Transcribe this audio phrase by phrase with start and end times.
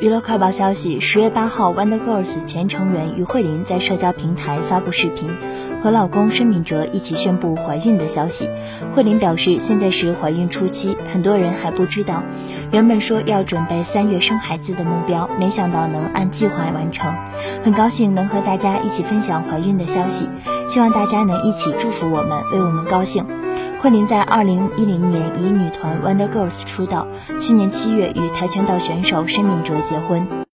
[0.00, 5.28] 娱乐快报消息：十月八号，Wonder Girls 前成员于慧琳在社交平台发布视频，
[5.82, 8.48] 和老公申敏哲一起宣布怀孕的消息。
[8.94, 12.22] 慧琳表示，现在是怀孕初期，很多人还不知道。
[12.72, 17.14] 原本说要准备三月生孩子的目标，没想到能按计划完成。
[17.62, 20.30] 很高兴能和大家一起分享怀孕的消息，
[20.70, 23.26] 希望大家能一起祝福我们，为我们高兴。
[23.80, 27.06] 昆凌在二零一零年以女团 Wonder Girls 出道，
[27.40, 30.49] 去年七月与跆拳道选手申敏哲结婚。